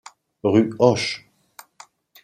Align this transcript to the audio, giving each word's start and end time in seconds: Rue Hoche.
Rue 0.41 0.73
Hoche. 0.79 1.23